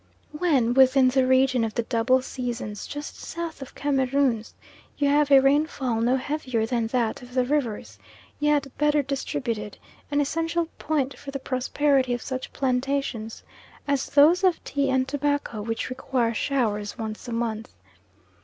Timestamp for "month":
17.31-17.75